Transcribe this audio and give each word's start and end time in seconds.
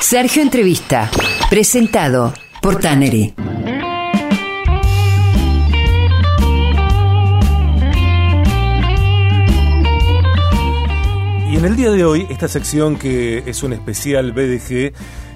Sergio 0.00 0.42
Entrevista, 0.42 1.10
presentado 1.50 2.32
por 2.62 2.80
Tannery. 2.80 3.34
Y 11.48 11.56
en 11.56 11.64
el 11.64 11.76
día 11.76 11.90
de 11.90 12.04
hoy, 12.04 12.26
esta 12.30 12.48
sección 12.48 12.96
que 12.96 13.44
es 13.46 13.62
un 13.62 13.74
especial 13.74 14.32
BDG, 14.32 14.92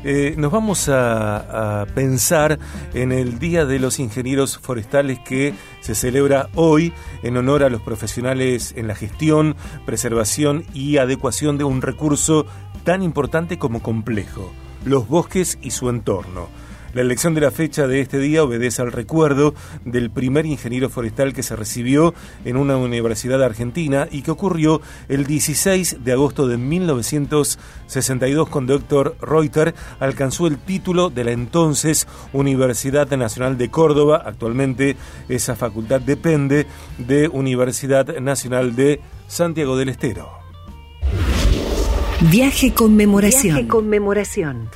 eh, 0.06 0.34
nos 0.36 0.50
vamos 0.50 0.88
a, 0.88 1.82
a, 1.82 1.86
pensar 1.86 2.58
en 2.92 3.10
el 3.10 3.38
Día 3.38 3.64
de 3.64 3.78
los 3.78 3.98
Ingenieros 3.98 4.58
Forestales 4.58 5.18
que 5.20 5.54
se 5.80 5.94
celebra 5.94 6.50
hoy 6.54 6.92
en 7.22 7.38
honor 7.38 7.64
a 7.64 7.70
los 7.70 7.80
profesionales 7.80 8.74
en 8.76 8.86
la 8.86 8.94
gestión, 8.94 9.56
preservación 9.86 10.64
y 10.74 10.98
adecuación 10.98 11.56
de 11.56 11.64
un 11.64 11.80
recurso 11.80 12.46
tan 12.84 13.02
importante 13.02 13.58
como 13.58 13.82
complejo, 13.82 14.52
los 14.84 15.08
bosques 15.08 15.58
y 15.62 15.70
su 15.70 15.88
entorno. 15.88 16.48
La 16.94 17.00
elección 17.00 17.34
de 17.34 17.40
la 17.40 17.50
fecha 17.50 17.88
de 17.88 18.00
este 18.00 18.20
día 18.20 18.44
obedece 18.44 18.80
al 18.80 18.92
recuerdo 18.92 19.52
del 19.84 20.10
primer 20.12 20.46
ingeniero 20.46 20.88
forestal 20.88 21.32
que 21.32 21.42
se 21.42 21.56
recibió 21.56 22.14
en 22.44 22.56
una 22.56 22.76
universidad 22.76 23.42
argentina 23.42 24.06
y 24.12 24.22
que 24.22 24.30
ocurrió 24.30 24.80
el 25.08 25.26
16 25.26 26.04
de 26.04 26.12
agosto 26.12 26.46
de 26.46 26.56
1962 26.56 28.48
con 28.48 28.68
Dr. 28.68 29.16
Reuter 29.20 29.74
alcanzó 29.98 30.46
el 30.46 30.56
título 30.58 31.10
de 31.10 31.24
la 31.24 31.32
entonces 31.32 32.06
Universidad 32.32 33.10
Nacional 33.10 33.58
de 33.58 33.70
Córdoba. 33.72 34.22
Actualmente 34.24 34.96
esa 35.28 35.56
facultad 35.56 36.00
depende 36.00 36.68
de 36.98 37.26
Universidad 37.26 38.20
Nacional 38.20 38.76
de 38.76 39.00
Santiago 39.26 39.76
del 39.76 39.88
Estero. 39.88 40.43
Viaje 42.30 42.72
conmemoración. 42.72 43.56
Viaje 43.56 43.68
conmemoración. 43.68 44.70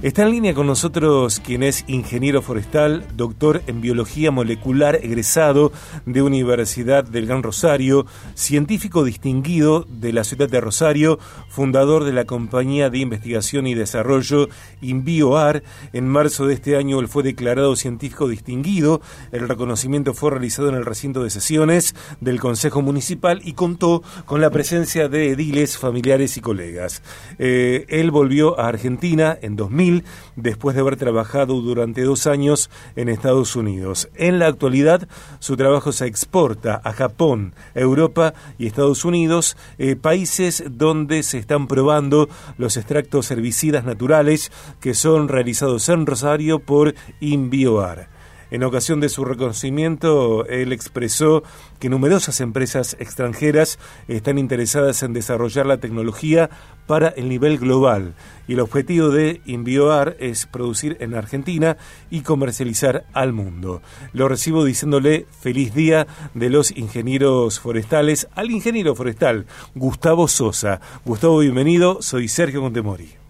Está 0.00 0.22
en 0.22 0.30
línea 0.30 0.54
con 0.54 0.68
nosotros 0.68 1.40
quien 1.40 1.64
es 1.64 1.84
ingeniero 1.88 2.40
forestal, 2.40 3.04
doctor 3.16 3.62
en 3.66 3.80
biología 3.80 4.30
molecular, 4.30 4.94
egresado 5.02 5.72
de 6.06 6.22
Universidad 6.22 7.02
del 7.02 7.26
Gran 7.26 7.42
Rosario, 7.42 8.06
científico 8.34 9.02
distinguido 9.02 9.84
de 9.88 10.12
la 10.12 10.22
ciudad 10.22 10.48
de 10.48 10.60
Rosario, 10.60 11.18
fundador 11.48 12.04
de 12.04 12.12
la 12.12 12.26
compañía 12.26 12.90
de 12.90 12.98
investigación 12.98 13.66
y 13.66 13.74
desarrollo 13.74 14.48
InBioAR. 14.80 15.64
En 15.92 16.06
marzo 16.06 16.46
de 16.46 16.54
este 16.54 16.76
año 16.76 17.00
él 17.00 17.08
fue 17.08 17.24
declarado 17.24 17.74
científico 17.74 18.28
distinguido. 18.28 19.00
El 19.32 19.48
reconocimiento 19.48 20.14
fue 20.14 20.30
realizado 20.30 20.68
en 20.68 20.76
el 20.76 20.86
recinto 20.86 21.24
de 21.24 21.30
sesiones 21.30 21.96
del 22.20 22.38
Consejo 22.38 22.82
Municipal 22.82 23.40
y 23.44 23.54
contó 23.54 24.04
con 24.26 24.40
la 24.40 24.50
presencia 24.50 25.08
de 25.08 25.30
ediles, 25.30 25.76
familiares 25.76 26.36
y 26.36 26.40
colegas. 26.40 27.02
Eh, 27.40 27.84
él 27.88 28.12
volvió 28.12 28.60
a 28.60 28.68
Argentina 28.68 29.36
en 29.42 29.56
2000 29.56 29.87
después 30.36 30.74
de 30.74 30.82
haber 30.82 30.96
trabajado 30.96 31.60
durante 31.60 32.02
dos 32.02 32.26
años 32.26 32.70
en 32.96 33.08
Estados 33.08 33.56
Unidos. 33.56 34.08
En 34.14 34.38
la 34.38 34.46
actualidad, 34.46 35.08
su 35.38 35.56
trabajo 35.56 35.92
se 35.92 36.06
exporta 36.06 36.80
a 36.84 36.92
Japón, 36.92 37.54
Europa 37.74 38.34
y 38.58 38.66
Estados 38.66 39.04
Unidos, 39.04 39.56
eh, 39.78 39.96
países 39.96 40.64
donde 40.70 41.22
se 41.22 41.38
están 41.38 41.66
probando 41.66 42.28
los 42.56 42.76
extractos 42.76 43.30
herbicidas 43.30 43.84
naturales 43.84 44.50
que 44.80 44.94
son 44.94 45.28
realizados 45.28 45.88
en 45.88 46.06
Rosario 46.06 46.58
por 46.58 46.94
InBioAR. 47.20 48.17
En 48.50 48.64
ocasión 48.64 49.00
de 49.00 49.10
su 49.10 49.24
reconocimiento, 49.24 50.46
él 50.46 50.72
expresó 50.72 51.42
que 51.78 51.90
numerosas 51.90 52.40
empresas 52.40 52.96
extranjeras 52.98 53.78
están 54.08 54.38
interesadas 54.38 55.02
en 55.02 55.12
desarrollar 55.12 55.66
la 55.66 55.78
tecnología 55.78 56.48
para 56.86 57.08
el 57.08 57.28
nivel 57.28 57.58
global 57.58 58.14
y 58.46 58.54
el 58.54 58.60
objetivo 58.60 59.10
de 59.10 59.42
Invioar 59.44 60.16
es 60.18 60.46
producir 60.46 60.96
en 61.00 61.14
Argentina 61.14 61.76
y 62.10 62.22
comercializar 62.22 63.04
al 63.12 63.34
mundo. 63.34 63.82
Lo 64.14 64.28
recibo 64.28 64.64
diciéndole 64.64 65.26
feliz 65.40 65.74
día 65.74 66.06
de 66.32 66.48
los 66.48 66.74
ingenieros 66.74 67.60
forestales 67.60 68.28
al 68.34 68.50
ingeniero 68.50 68.94
forestal 68.94 69.44
Gustavo 69.74 70.26
Sosa. 70.26 70.80
Gustavo, 71.04 71.40
bienvenido, 71.40 72.00
soy 72.00 72.28
Sergio 72.28 72.62
Contemori. 72.62 73.27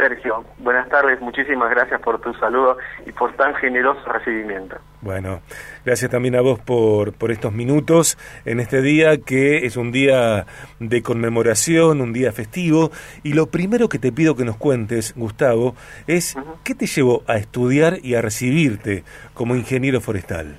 Sergio, 0.00 0.44
buenas 0.58 0.88
tardes, 0.88 1.20
muchísimas 1.20 1.68
gracias 1.68 2.00
por 2.00 2.18
tu 2.22 2.32
saludo 2.34 2.78
y 3.04 3.12
por 3.12 3.34
tan 3.36 3.54
generoso 3.56 4.00
recibimiento. 4.10 4.76
Bueno, 5.02 5.42
gracias 5.84 6.10
también 6.10 6.36
a 6.36 6.40
vos 6.40 6.58
por, 6.58 7.12
por 7.12 7.30
estos 7.30 7.52
minutos 7.52 8.16
en 8.46 8.60
este 8.60 8.80
día 8.80 9.18
que 9.18 9.66
es 9.66 9.76
un 9.76 9.92
día 9.92 10.46
de 10.78 11.02
conmemoración, 11.02 12.00
un 12.00 12.14
día 12.14 12.32
festivo. 12.32 12.90
Y 13.22 13.34
lo 13.34 13.48
primero 13.48 13.90
que 13.90 13.98
te 13.98 14.10
pido 14.10 14.36
que 14.36 14.46
nos 14.46 14.56
cuentes, 14.56 15.12
Gustavo, 15.16 15.74
es 16.06 16.34
uh 16.34 16.40
-huh. 16.40 16.56
qué 16.64 16.74
te 16.74 16.86
llevó 16.86 17.22
a 17.26 17.36
estudiar 17.36 17.98
y 18.02 18.14
a 18.14 18.22
recibirte 18.22 19.04
como 19.34 19.54
ingeniero 19.54 20.00
forestal. 20.00 20.58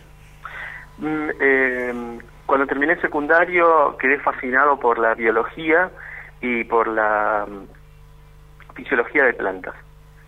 Mm, 0.99 1.29
eh, 1.39 1.93
cuando 2.45 2.67
terminé 2.67 2.93
el 2.93 3.01
secundario 3.01 3.97
quedé 3.97 4.19
fascinado 4.19 4.79
por 4.79 4.99
la 4.99 5.15
biología 5.15 5.89
y 6.41 6.63
por 6.63 6.87
la 6.87 7.47
fisiología 8.73 9.25
de 9.25 9.33
plantas. 9.33 9.75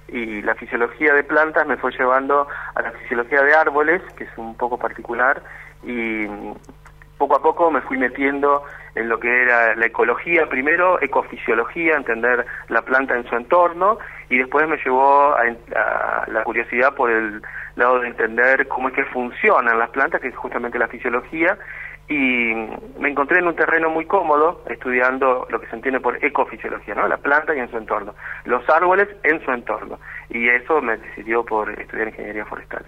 Y 0.07 0.41
la 0.41 0.55
fisiología 0.55 1.13
de 1.13 1.23
plantas 1.23 1.65
me 1.65 1.77
fue 1.77 1.91
llevando 1.91 2.47
a 2.75 2.81
la 2.81 2.91
fisiología 2.91 3.41
de 3.41 3.55
árboles, 3.55 4.01
que 4.15 4.25
es 4.25 4.37
un 4.37 4.55
poco 4.55 4.77
particular, 4.77 5.41
y 5.83 6.27
poco 7.17 7.35
a 7.37 7.41
poco 7.41 7.71
me 7.71 7.81
fui 7.81 7.97
metiendo 7.97 8.63
en 8.95 9.09
lo 9.09 9.19
que 9.19 9.43
era 9.43 9.75
la 9.75 9.85
ecología, 9.85 10.47
primero 10.47 11.01
ecofisiología, 11.01 11.95
entender 11.95 12.45
la 12.67 12.81
planta 12.81 13.15
en 13.15 13.27
su 13.27 13.35
entorno, 13.35 13.97
y 14.29 14.37
después 14.37 14.67
me 14.67 14.77
llevó 14.77 15.35
a, 15.35 15.43
la 16.27 16.43
curiosidad 16.43 16.93
por 16.93 17.09
el 17.09 17.41
lado 17.75 17.99
de 17.99 18.09
entender 18.09 18.67
cómo 18.67 18.89
es 18.89 18.93
que 18.93 19.05
funcionan 19.05 19.79
las 19.79 19.89
plantas, 19.89 20.21
que 20.21 20.27
es 20.27 20.35
justamente 20.35 20.77
la 20.77 20.87
fisiología, 20.87 21.57
y 22.09 22.53
me 23.00 23.09
encontré 23.09 23.40
en 23.40 23.47
un 23.47 23.56
terreno 23.56 23.90
muy 23.90 24.06
cómodo 24.06 24.62
estudiando 24.69 25.47
lo 25.50 25.59
que 25.59 25.68
se 25.68 25.75
entiende 25.75 26.00
por 26.00 26.24
ecofisiología, 26.24 26.96
¿no? 26.96 27.08
La 27.08 27.18
planta 27.18 27.56
y 27.56 27.59
en 27.59 27.72
su 27.72 27.78
entorno, 27.78 28.14
los 28.46 28.68
árboles 28.69 29.08
en 29.24 29.44
su 29.44 29.52
entorno. 29.52 30.00
Y 30.30 30.50
eso 30.50 30.81
me 30.81 30.97
decidió 30.97 31.44
por 31.46 31.69
estudiar 31.80 32.09
ingeniería 32.09 32.46
forestal. 32.46 32.86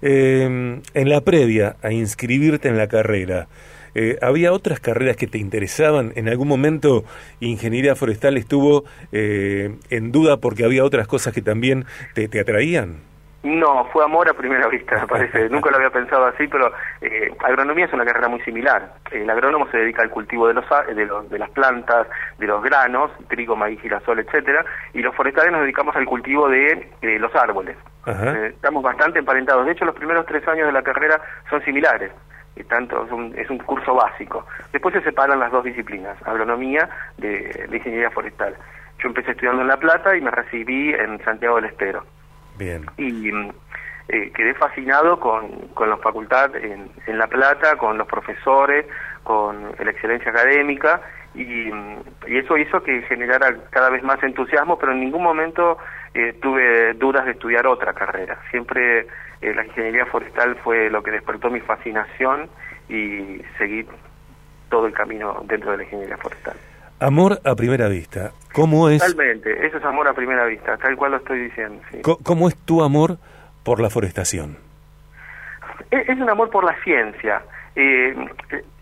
Eh, 0.00 0.80
en 0.94 1.08
la 1.08 1.20
previa 1.22 1.76
a 1.82 1.92
inscribirte 1.92 2.68
en 2.68 2.78
la 2.78 2.86
carrera, 2.86 3.48
eh, 3.94 4.16
¿había 4.22 4.52
otras 4.52 4.78
carreras 4.78 5.16
que 5.16 5.26
te 5.26 5.38
interesaban? 5.38 6.12
¿En 6.14 6.28
algún 6.28 6.46
momento 6.46 7.04
ingeniería 7.40 7.96
forestal 7.96 8.36
estuvo 8.36 8.84
eh, 9.10 9.74
en 9.90 10.12
duda 10.12 10.36
porque 10.36 10.64
había 10.64 10.84
otras 10.84 11.08
cosas 11.08 11.34
que 11.34 11.42
también 11.42 11.84
te, 12.14 12.28
te 12.28 12.38
atraían? 12.38 13.07
No, 13.48 13.86
fue 13.86 14.04
amor 14.04 14.28
a 14.28 14.34
primera 14.34 14.68
vista, 14.68 15.00
me 15.00 15.06
parece. 15.06 15.48
Nunca 15.50 15.70
lo 15.70 15.76
había 15.76 15.90
pensado 15.90 16.26
así, 16.26 16.46
pero 16.48 16.70
eh, 17.00 17.32
agronomía 17.44 17.86
es 17.86 17.92
una 17.92 18.04
carrera 18.04 18.28
muy 18.28 18.40
similar. 18.40 18.92
El 19.10 19.28
agrónomo 19.30 19.66
se 19.70 19.78
dedica 19.78 20.02
al 20.02 20.10
cultivo 20.10 20.46
de 20.48 20.54
los, 20.54 20.64
de 20.94 21.06
los 21.06 21.30
de 21.30 21.38
las 21.38 21.48
plantas, 21.50 22.06
de 22.38 22.46
los 22.46 22.62
granos, 22.62 23.10
trigo, 23.28 23.56
maíz, 23.56 23.80
girasol, 23.80 24.18
etcétera, 24.18 24.64
y 24.92 25.00
los 25.00 25.14
forestales 25.14 25.50
nos 25.50 25.62
dedicamos 25.62 25.96
al 25.96 26.04
cultivo 26.04 26.48
de 26.48 26.90
eh, 27.00 27.18
los 27.18 27.34
árboles. 27.34 27.76
Eh, 28.06 28.52
estamos 28.54 28.82
bastante 28.82 29.18
emparentados. 29.18 29.64
De 29.64 29.72
hecho, 29.72 29.84
los 29.84 29.94
primeros 29.94 30.26
tres 30.26 30.46
años 30.46 30.66
de 30.66 30.72
la 30.72 30.82
carrera 30.82 31.20
son 31.48 31.62
similares. 31.64 32.12
Y 32.56 32.64
tanto 32.64 33.04
es 33.04 33.12
un, 33.12 33.34
es 33.38 33.48
un 33.48 33.58
curso 33.58 33.94
básico. 33.94 34.44
Después 34.72 34.92
se 34.94 35.02
separan 35.02 35.38
las 35.38 35.52
dos 35.52 35.64
disciplinas, 35.64 36.16
agronomía 36.26 36.88
de, 37.16 37.66
de 37.68 37.76
ingeniería 37.76 38.10
forestal. 38.10 38.56
Yo 38.98 39.08
empecé 39.08 39.30
estudiando 39.30 39.62
en 39.62 39.68
La 39.68 39.76
Plata 39.76 40.16
y 40.16 40.20
me 40.20 40.30
recibí 40.30 40.92
en 40.92 41.22
Santiago 41.24 41.56
del 41.56 41.66
Estero. 41.66 42.04
Bien. 42.58 42.84
Y 42.96 43.30
eh, 44.08 44.32
quedé 44.34 44.54
fascinado 44.54 45.20
con, 45.20 45.68
con 45.74 45.88
la 45.88 45.96
facultad 45.98 46.54
en, 46.56 46.90
La 47.06 47.26
Plata, 47.26 47.76
con 47.76 47.98
los 47.98 48.06
profesores, 48.06 48.86
con 49.22 49.74
la 49.78 49.90
excelencia 49.90 50.30
académica, 50.30 51.00
y, 51.34 51.68
y, 51.68 52.38
eso 52.38 52.56
hizo 52.56 52.82
que 52.82 53.02
generara 53.02 53.54
cada 53.70 53.90
vez 53.90 54.02
más 54.02 54.22
entusiasmo, 54.22 54.78
pero 54.78 54.92
en 54.92 55.00
ningún 55.00 55.22
momento 55.22 55.78
eh, 56.14 56.34
tuve 56.40 56.94
dudas 56.94 57.26
de 57.26 57.32
estudiar 57.32 57.66
otra 57.66 57.92
carrera. 57.92 58.38
Siempre 58.50 59.06
eh, 59.40 59.54
la 59.54 59.64
ingeniería 59.64 60.06
forestal 60.06 60.56
fue 60.64 60.90
lo 60.90 61.02
que 61.02 61.10
despertó 61.10 61.50
mi 61.50 61.60
fascinación 61.60 62.48
y 62.88 63.42
seguí 63.58 63.86
todo 64.70 64.86
el 64.86 64.92
camino 64.92 65.42
dentro 65.44 65.72
de 65.72 65.78
la 65.78 65.82
ingeniería 65.84 66.16
forestal. 66.16 66.56
Amor 67.00 67.40
a 67.44 67.54
primera 67.54 67.88
vista. 67.88 68.32
¿Cómo 68.52 68.88
es? 68.88 69.00
Totalmente, 69.00 69.66
eso 69.66 69.78
es 69.78 69.84
amor 69.84 70.08
a 70.08 70.14
primera 70.14 70.44
vista, 70.46 70.76
tal 70.78 70.96
cual 70.96 71.12
lo 71.12 71.16
estoy 71.18 71.40
diciendo. 71.40 71.80
Sí. 71.90 72.02
¿Cómo 72.02 72.48
es 72.48 72.56
tu 72.56 72.82
amor 72.82 73.18
por 73.62 73.80
la 73.80 73.88
forestación? 73.88 74.56
Es, 75.90 76.08
es 76.08 76.18
un 76.18 76.28
amor 76.28 76.50
por 76.50 76.64
la 76.64 76.74
ciencia. 76.82 77.42
Eh, 77.76 78.16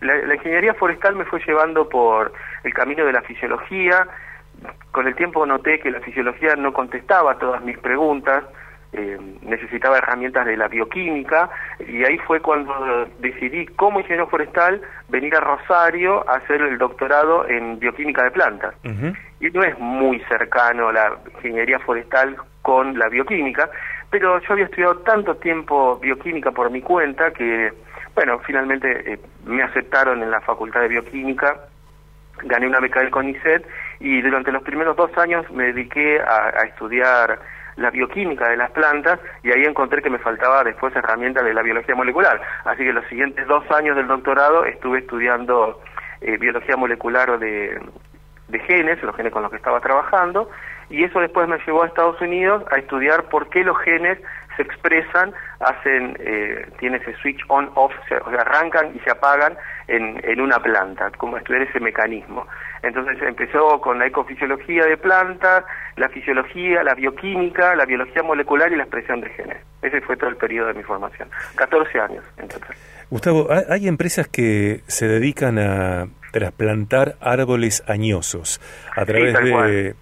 la, 0.01 0.15
la, 0.15 0.35
ingeniería 0.35 0.73
forestal 0.73 1.15
me 1.15 1.25
fue 1.25 1.39
llevando 1.45 1.87
por 1.87 2.33
el 2.63 2.73
camino 2.73 3.05
de 3.05 3.13
la 3.13 3.21
fisiología. 3.21 4.07
Con 4.91 5.07
el 5.07 5.15
tiempo 5.15 5.45
noté 5.45 5.79
que 5.79 5.91
la 5.91 5.99
fisiología 5.99 6.55
no 6.55 6.73
contestaba 6.73 7.37
todas 7.37 7.61
mis 7.63 7.77
preguntas. 7.77 8.43
Eh, 8.93 9.17
necesitaba 9.41 9.97
herramientas 9.97 10.45
de 10.45 10.55
la 10.55 10.69
bioquímica 10.69 11.49
y 11.79 12.05
ahí 12.05 12.17
fue 12.19 12.39
cuando 12.39 13.07
decidí 13.19 13.65
como 13.65 13.99
ingeniero 13.99 14.27
forestal 14.27 14.81
venir 15.09 15.35
a 15.35 15.41
Rosario 15.41 16.27
a 16.29 16.37
hacer 16.37 16.61
el 16.61 16.77
doctorado 16.77 17.47
en 17.49 17.79
bioquímica 17.79 18.23
de 18.23 18.31
plantas. 18.31 18.75
Y 19.39 19.49
no 19.51 19.63
es 19.63 19.77
muy 19.77 20.19
cercano 20.21 20.91
la 20.91 21.17
ingeniería 21.35 21.79
forestal 21.79 22.37
con 22.61 22.97
la 22.97 23.09
bioquímica, 23.09 23.69
pero 24.09 24.39
yo 24.39 24.53
había 24.53 24.65
estudiado 24.65 24.99
tanto 24.99 25.35
tiempo 25.35 25.99
bioquímica 25.99 26.51
por 26.51 26.71
mi 26.71 26.81
cuenta 26.81 27.31
que, 27.31 27.73
bueno, 28.15 28.39
finalmente 28.39 29.13
eh, 29.13 29.19
me 29.45 29.63
aceptaron 29.63 30.23
en 30.23 30.31
la 30.31 30.41
Facultad 30.41 30.81
de 30.81 30.87
Bioquímica, 30.87 31.59
gané 32.43 32.67
una 32.67 32.79
beca 32.79 33.01
del 33.01 33.11
CONICET 33.11 33.67
y 33.99 34.21
durante 34.21 34.51
los 34.51 34.63
primeros 34.63 34.95
dos 34.95 35.15
años 35.17 35.49
me 35.51 35.65
dediqué 35.65 36.19
a, 36.21 36.53
a 36.57 36.65
estudiar 36.67 37.39
la 37.77 37.91
bioquímica 37.91 38.49
de 38.49 38.57
las 38.57 38.71
plantas 38.71 39.19
y 39.43 39.51
ahí 39.51 39.63
encontré 39.63 40.01
que 40.01 40.09
me 40.09 40.19
faltaba 40.19 40.63
después 40.63 40.95
herramientas 40.95 41.45
de 41.45 41.53
la 41.53 41.61
biología 41.61 41.95
molecular. 41.95 42.41
Así 42.65 42.83
que 42.83 42.93
los 42.93 43.05
siguientes 43.07 43.47
dos 43.47 43.63
años 43.71 43.95
del 43.95 44.07
doctorado 44.07 44.65
estuve 44.65 44.99
estudiando 44.99 45.81
eh, 46.21 46.37
biología 46.37 46.75
molecular 46.75 47.39
de, 47.39 47.79
de 48.47 48.59
genes, 48.59 49.01
los 49.03 49.15
genes 49.15 49.31
con 49.31 49.43
los 49.43 49.51
que 49.51 49.57
estaba 49.57 49.79
trabajando, 49.79 50.49
y 50.89 51.03
eso 51.03 51.19
después 51.19 51.47
me 51.47 51.59
llevó 51.65 51.83
a 51.83 51.87
Estados 51.87 52.19
Unidos 52.21 52.63
a 52.71 52.79
estudiar 52.79 53.23
por 53.25 53.49
qué 53.49 53.63
los 53.63 53.77
genes 53.79 54.19
se 54.57 54.63
expresan, 54.63 55.33
hacen, 55.59 56.17
eh, 56.19 56.67
tiene 56.79 56.97
ese 56.97 57.15
switch 57.21 57.39
on-off, 57.47 57.93
o 58.25 58.29
sea, 58.29 58.41
arrancan 58.41 58.93
y 58.95 58.99
se 58.99 59.11
apagan 59.11 59.55
en, 59.87 60.19
en 60.23 60.41
una 60.41 60.59
planta, 60.59 61.09
como 61.17 61.37
estudiar 61.37 61.61
ese 61.61 61.79
mecanismo. 61.79 62.45
Entonces 62.83 63.17
empezó 63.21 63.79
con 63.79 63.99
la 63.99 64.07
ecofisiología 64.07 64.85
de 64.85 64.97
plantas, 64.97 65.63
la 65.95 66.09
fisiología, 66.09 66.83
la 66.83 66.93
bioquímica, 66.93 67.75
la 67.75 67.85
biología 67.85 68.23
molecular 68.23 68.71
y 68.71 68.75
la 68.75 68.83
expresión 68.83 69.21
de 69.21 69.29
genes. 69.29 69.57
Ese 69.81 70.01
fue 70.01 70.17
todo 70.17 70.29
el 70.29 70.37
periodo 70.37 70.67
de 70.67 70.73
mi 70.73 70.83
formación. 70.83 71.29
14 71.55 71.99
años 71.99 72.23
en 72.37 72.47
total. 72.47 72.75
Gustavo, 73.09 73.47
hay 73.69 73.87
empresas 73.87 74.27
que 74.27 74.81
se 74.87 75.07
dedican 75.07 75.57
a 75.59 76.07
trasplantar 76.31 77.17
árboles 77.19 77.83
añosos 77.87 78.59
a 78.95 79.05
través 79.05 79.33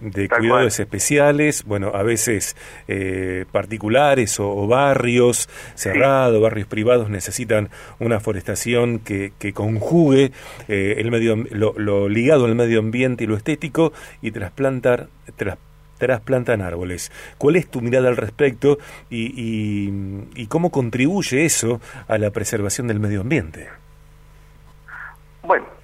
de, 0.02 0.30
cuidados 0.30 0.80
especiales, 0.80 1.64
bueno, 1.66 1.92
a 1.94 2.04
veces 2.04 2.56
eh, 2.88 3.46
particulares 3.52 4.40
o, 4.40 4.68
barrios 4.68 5.50
cerrados, 5.76 6.42
barrios 6.42 6.68
privados 6.68 7.10
necesitan 7.10 7.70
una 8.00 8.20
forestación 8.20 9.00
que, 9.00 9.34
que 9.40 9.54
conjugue 9.54 10.32
eh, 10.68 10.96
el 10.98 11.12
medio, 11.12 11.36
lo, 11.36 12.10
ligado 12.10 12.46
al 12.46 12.56
medio 12.56 12.80
ambiente 12.80 13.24
y 13.24 13.28
lo 13.28 13.36
estético 13.36 13.94
y 14.22 14.32
trasplantar, 14.32 15.08
trasplantan 15.98 16.62
árboles. 16.62 17.12
¿Cuál 17.38 17.58
es 17.58 17.68
tu 17.68 17.82
mirada 17.82 18.10
al 18.10 18.18
respecto 18.18 18.78
y, 19.10 19.90
y 20.36 20.48
cómo 20.48 20.72
contribuye 20.72 21.46
eso 21.46 21.80
a 22.08 22.18
la 22.18 22.32
preservación 22.32 22.88
del 22.88 23.00
medio 23.00 23.22
ambiente? 23.22 23.68
Bueno, 25.44 25.75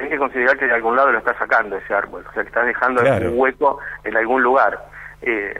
hay 0.00 0.08
que 0.08 0.18
considerar 0.18 0.58
que 0.58 0.66
de 0.66 0.74
algún 0.74 0.96
lado 0.96 1.12
lo 1.12 1.18
está 1.18 1.36
sacando 1.38 1.76
ese 1.76 1.94
árbol, 1.94 2.24
o 2.28 2.32
sea, 2.32 2.42
que 2.42 2.48
está 2.48 2.64
dejando 2.64 3.02
un 3.02 3.38
hueco 3.38 3.78
en 4.04 4.16
algún 4.16 4.42
lugar. 4.42 4.78
Eh, 5.22 5.54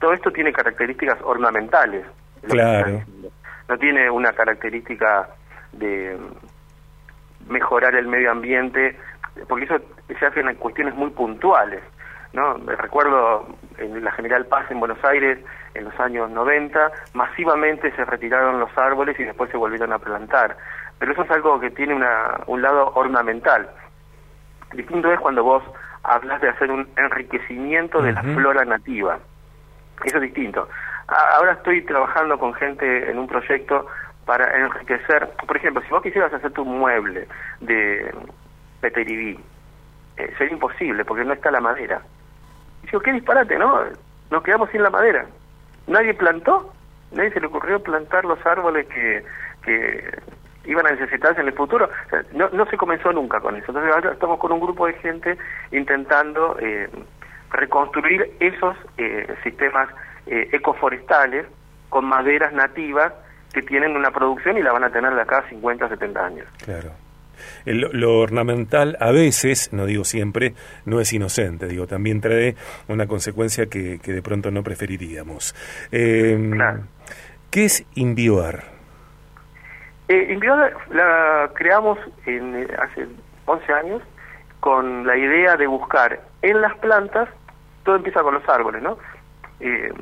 todo 0.00 0.12
esto 0.12 0.30
tiene 0.30 0.52
características 0.52 1.18
ornamentales. 1.22 2.04
Claro. 2.48 3.02
No 3.68 3.78
tiene 3.78 4.10
una 4.10 4.32
característica 4.32 5.28
de 5.72 6.16
mejorar 7.48 7.94
el 7.94 8.06
medio 8.06 8.30
ambiente, 8.30 8.98
porque 9.48 9.64
eso 9.64 9.76
se 10.18 10.26
hace 10.26 10.40
en 10.40 10.54
cuestiones 10.56 10.94
muy 10.94 11.10
puntuales. 11.10 11.82
¿no? 12.32 12.54
Recuerdo 12.54 13.46
en 13.78 14.04
la 14.04 14.12
General 14.12 14.44
Paz 14.46 14.70
en 14.70 14.78
Buenos 14.78 15.02
Aires, 15.04 15.38
en 15.74 15.84
los 15.84 15.98
años 15.98 16.30
90, 16.30 16.92
masivamente 17.14 17.90
se 17.92 18.04
retiraron 18.04 18.60
los 18.60 18.70
árboles 18.76 19.18
y 19.18 19.24
después 19.24 19.50
se 19.50 19.56
volvieron 19.56 19.92
a 19.92 19.98
plantar 19.98 20.56
pero 20.98 21.12
eso 21.12 21.22
es 21.22 21.30
algo 21.30 21.60
que 21.60 21.70
tiene 21.70 21.94
una, 21.94 22.40
un 22.46 22.62
lado 22.62 22.92
ornamental. 22.94 23.68
Distinto 24.72 25.12
es 25.12 25.20
cuando 25.20 25.44
vos 25.44 25.62
hablas 26.02 26.40
de 26.40 26.48
hacer 26.48 26.70
un 26.70 26.88
enriquecimiento 26.96 28.00
de 28.00 28.12
la 28.12 28.22
flora 28.22 28.64
nativa. 28.64 29.18
Eso 30.04 30.16
es 30.16 30.22
distinto. 30.22 30.68
Ahora 31.08 31.52
estoy 31.52 31.82
trabajando 31.82 32.38
con 32.38 32.54
gente 32.54 33.10
en 33.10 33.18
un 33.18 33.26
proyecto 33.26 33.86
para 34.24 34.56
enriquecer, 34.56 35.30
por 35.46 35.56
ejemplo, 35.56 35.82
si 35.82 35.90
vos 35.90 36.02
quisieras 36.02 36.32
hacer 36.32 36.50
tu 36.50 36.64
mueble 36.64 37.28
de 37.60 38.12
peteribí, 38.80 39.38
eh, 40.16 40.34
sería 40.36 40.54
imposible 40.54 41.04
porque 41.04 41.24
no 41.24 41.32
está 41.32 41.50
la 41.52 41.60
madera. 41.60 42.02
Y 42.82 42.86
digo, 42.86 43.00
qué 43.00 43.12
disparate, 43.12 43.56
¿no? 43.56 43.80
Nos 44.30 44.42
quedamos 44.42 44.68
sin 44.70 44.82
la 44.82 44.90
madera. 44.90 45.26
Nadie 45.86 46.14
plantó, 46.14 46.72
nadie 47.12 47.30
se 47.30 47.40
le 47.40 47.46
ocurrió 47.46 47.80
plantar 47.80 48.24
los 48.24 48.44
árboles 48.44 48.86
que, 48.88 49.24
que 49.62 50.18
iban 50.66 50.86
a 50.86 50.90
necesitarse 50.90 51.40
en 51.40 51.48
el 51.48 51.54
futuro. 51.54 51.88
no, 52.32 52.48
no 52.50 52.66
se 52.66 52.76
comenzó 52.76 53.12
nunca 53.12 53.40
con 53.40 53.56
eso. 53.56 53.66
Entonces 53.68 53.92
ahora 53.94 54.12
estamos 54.12 54.38
con 54.38 54.52
un 54.52 54.60
grupo 54.60 54.86
de 54.86 54.94
gente 54.94 55.36
intentando 55.72 56.56
eh, 56.60 56.88
reconstruir 57.50 58.34
esos 58.40 58.76
eh, 58.98 59.26
sistemas 59.42 59.88
eh, 60.26 60.48
ecoforestales 60.52 61.46
con 61.88 62.04
maderas 62.04 62.52
nativas 62.52 63.12
que 63.52 63.62
tienen 63.62 63.96
una 63.96 64.10
producción 64.10 64.58
y 64.58 64.62
la 64.62 64.72
van 64.72 64.84
a 64.84 64.90
tener 64.90 65.14
de 65.14 65.22
acá 65.22 65.38
a 65.38 65.48
50, 65.48 65.88
70 65.88 66.26
años. 66.26 66.46
Claro. 66.62 66.90
lo 67.64 68.18
ornamental 68.18 68.96
a 69.00 69.12
veces, 69.12 69.72
no 69.72 69.86
digo 69.86 70.04
siempre, 70.04 70.54
no 70.84 71.00
es 71.00 71.12
inocente, 71.12 71.66
digo, 71.66 71.86
también 71.86 72.20
trae 72.20 72.56
una 72.88 73.06
consecuencia 73.06 73.66
que, 73.66 73.98
que 74.02 74.12
de 74.12 74.20
pronto 74.20 74.50
no 74.50 74.62
preferiríamos. 74.62 75.54
Claro. 75.90 76.80
¿Qué 77.50 77.64
es 77.64 77.86
Invioar? 77.94 78.75
Eh, 80.08 80.38
la, 80.90 81.50
creamos 81.54 81.98
en, 82.26 82.62
eh, 82.62 82.68
hace 82.78 83.06
11 83.46 83.72
años 83.72 84.02
con 84.60 85.06
la 85.06 85.16
idea 85.16 85.56
de 85.56 85.66
buscar 85.66 86.20
en 86.42 86.60
las 86.60 86.76
plantas, 86.78 87.28
todo 87.84 87.96
empieza 87.96 88.22
con 88.22 88.34
los 88.34 88.48
árboles, 88.48 88.82
¿no? 88.82 88.98
Eh, 89.60 89.92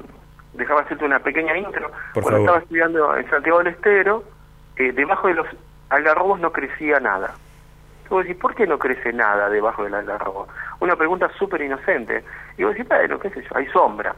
dejaba 0.55 0.83
hacerte 0.83 1.05
una 1.05 1.19
pequeña 1.19 1.57
intro. 1.57 1.91
Cuando 2.15 2.39
estaba 2.39 2.59
estudiando 2.59 3.17
en 3.17 3.29
Santiago 3.29 3.59
del 3.59 3.69
Estero, 3.69 4.25
eh, 4.77 4.93
debajo 4.93 5.29
de 5.29 5.35
los 5.35 5.47
algarrobos 5.91 6.41
no 6.41 6.53
crecía 6.53 7.01
nada. 7.01 7.35
Y 8.07 8.09
vos 8.09 8.25
decís, 8.25 8.41
¿por 8.41 8.55
qué 8.55 8.67
no 8.67 8.79
crece 8.79 9.13
nada 9.13 9.49
debajo 9.49 9.85
del 9.85 9.95
algarrobo? 9.95 10.49
Una 10.81 10.97
pregunta 10.97 11.31
súper 11.39 11.63
inocente. 11.63 12.25
Y 12.57 12.65
vos 12.65 12.75
decís, 12.75 12.89
bueno, 12.89 13.19
qué 13.19 13.31
sé 13.31 13.43
yo, 13.43 13.57
hay 13.57 13.67
sombra. 13.67 14.15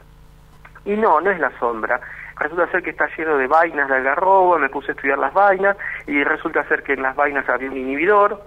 Y 0.85 0.95
no, 0.95 1.19
no 1.21 1.31
es 1.31 1.39
la 1.39 1.51
sombra, 1.59 1.99
resulta 2.39 2.71
ser 2.71 2.83
que 2.83 2.91
está 2.91 3.07
lleno 3.17 3.37
de 3.37 3.47
vainas 3.47 3.87
de 3.87 3.95
algarrobo, 3.95 4.57
me 4.57 4.69
puse 4.69 4.91
a 4.91 4.95
estudiar 4.95 5.17
las 5.17 5.33
vainas 5.33 5.77
y 6.05 6.23
resulta 6.23 6.63
ser 6.67 6.83
que 6.83 6.93
en 6.93 7.01
las 7.01 7.15
vainas 7.15 7.47
había 7.49 7.69
un 7.69 7.77
inhibidor. 7.77 8.41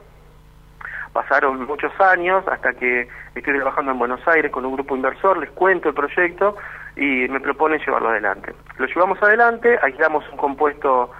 Pasaron 1.13 1.67
muchos 1.67 1.93
años 2.01 2.47
hasta 2.47 2.73
que 2.75 3.09
estoy 3.35 3.57
trabajando 3.57 3.91
en 3.93 3.99
Buenos 3.99 4.27
Aires 4.29 4.53
con 4.53 4.65
un 4.65 4.75
grupo 4.75 4.95
inversor, 4.95 5.39
les 5.39 5.51
cuento 5.51 5.89
el 5.89 5.95
proyecto 5.95 6.57
y 6.97 7.27
me 7.29 7.41
proponen 7.41 7.81
llevarlo 7.81 8.11
adelante. 8.11 8.55
Lo 8.79 8.87
llevamos 8.87 9.21
adelante, 9.23 9.79
aislamos 9.83 10.29
un 10.31 10.37
compuesto 10.37 11.11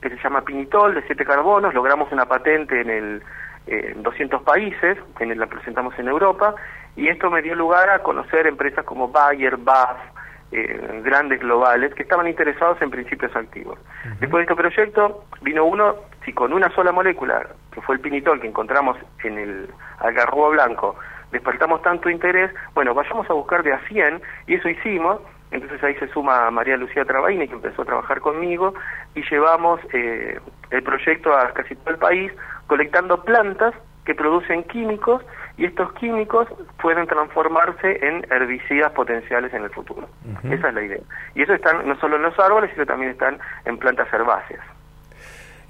que 0.00 0.10
se 0.10 0.16
llama 0.22 0.42
pinitol 0.42 0.94
de 0.94 1.02
siete 1.02 1.24
carbonos, 1.24 1.74
logramos 1.74 2.10
una 2.12 2.26
patente 2.26 2.80
en 2.80 2.90
el 2.90 3.22
en 3.66 4.02
200 4.02 4.42
países, 4.42 4.98
la 5.20 5.46
presentamos 5.46 5.96
en 5.98 6.08
Europa, 6.08 6.54
y 6.96 7.08
esto 7.08 7.30
me 7.30 7.42
dio 7.42 7.54
lugar 7.54 7.90
a 7.90 8.00
conocer 8.00 8.46
empresas 8.46 8.84
como 8.84 9.08
Bayer, 9.08 9.56
BAF, 9.56 9.96
eh, 10.52 11.00
grandes 11.02 11.40
globales 11.40 11.94
que 11.94 12.02
estaban 12.02 12.28
interesados 12.28 12.80
en 12.82 12.90
principios 12.90 13.34
activos. 13.34 13.78
Después 14.20 14.46
de 14.46 14.52
este 14.52 14.54
proyecto 14.54 15.24
vino 15.40 15.64
uno, 15.64 15.96
si 16.24 16.32
con 16.32 16.52
una 16.52 16.68
sola 16.74 16.92
molécula, 16.92 17.46
que 17.72 17.80
fue 17.80 17.94
el 17.94 18.00
pinitol 18.00 18.40
que 18.40 18.48
encontramos 18.48 18.98
en 19.24 19.38
el 19.38 19.68
algarrobo 19.98 20.50
blanco, 20.50 20.96
despertamos 21.30 21.80
tanto 21.82 22.10
interés, 22.10 22.52
bueno, 22.74 22.94
vayamos 22.94 23.28
a 23.30 23.32
buscar 23.32 23.62
de 23.62 23.72
a 23.72 23.80
100 23.88 24.20
y 24.46 24.54
eso 24.54 24.68
hicimos. 24.68 25.20
Entonces 25.50 25.82
ahí 25.84 25.94
se 25.96 26.08
suma 26.08 26.50
María 26.50 26.76
Lucía 26.76 27.04
Trabaini, 27.04 27.46
que 27.46 27.54
empezó 27.54 27.82
a 27.82 27.86
trabajar 27.86 28.20
conmigo, 28.20 28.74
y 29.14 29.22
llevamos 29.30 29.80
eh, 29.92 30.38
el 30.70 30.82
proyecto 30.82 31.36
a 31.36 31.52
casi 31.52 31.74
todo 31.76 31.90
el 31.90 31.98
país, 31.98 32.32
colectando 32.66 33.22
plantas 33.22 33.74
que 34.04 34.14
producen 34.14 34.64
químicos 34.64 35.22
y 35.62 35.66
estos 35.66 35.92
químicos 35.92 36.48
pueden 36.80 37.06
transformarse 37.06 38.04
en 38.04 38.26
herbicidas 38.32 38.90
potenciales 38.94 39.54
en 39.54 39.62
el 39.62 39.70
futuro. 39.70 40.08
Esa 40.42 40.68
es 40.70 40.74
la 40.74 40.82
idea. 40.82 40.98
Y 41.36 41.42
eso 41.42 41.54
están 41.54 41.86
no 41.86 41.96
solo 42.00 42.16
en 42.16 42.22
los 42.22 42.36
árboles, 42.36 42.72
sino 42.72 42.84
también 42.84 43.12
están 43.12 43.38
en 43.64 43.78
plantas 43.78 44.12
herbáceas. 44.12 44.60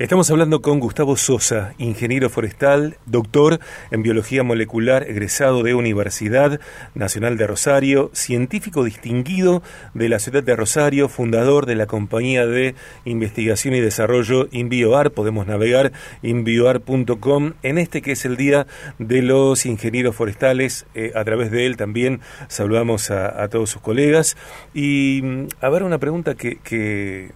Estamos 0.02 0.28
hablando 0.32 0.62
con 0.62 0.80
Gustavo 0.80 1.16
Sosa, 1.16 1.74
ingeniero 1.78 2.28
forestal, 2.28 2.96
doctor 3.06 3.60
en 3.92 4.02
biología 4.02 4.42
molecular, 4.42 5.08
egresado 5.08 5.62
de 5.62 5.76
Universidad 5.76 6.58
Nacional 6.96 7.36
de 7.36 7.46
Rosario, 7.46 8.10
científico 8.12 8.82
distinguido 8.82 9.62
de 9.94 10.08
la 10.08 10.18
ciudad 10.18 10.42
de 10.42 10.56
Rosario, 10.56 11.08
fundador 11.08 11.66
de 11.66 11.76
la 11.76 11.86
compañía 11.86 12.46
de 12.46 12.74
investigación 13.04 13.74
y 13.74 13.80
desarrollo 13.80 14.48
InBioAR. 14.50 15.12
Podemos 15.12 15.46
navegar 15.46 15.92
inbioar.com 16.22 17.52
en 17.62 17.78
este 17.78 18.02
que 18.02 18.10
es 18.10 18.24
el 18.24 18.36
Día 18.36 18.66
de 18.98 19.22
los 19.22 19.64
Ingenieros 19.66 20.16
Forestales. 20.16 20.84
Eh, 20.96 21.12
a 21.14 21.22
través 21.22 21.52
de 21.52 21.64
él 21.64 21.76
también 21.76 22.22
saludamos 22.48 23.12
a, 23.12 23.48
todos 23.50 23.70
sus 23.70 23.80
colegas. 23.80 24.36
Y 24.74 25.20
mm, 25.22 25.46
a 25.60 25.68
ver, 25.68 25.84
una 25.84 25.98
pregunta 25.98 26.34
que 26.34 27.30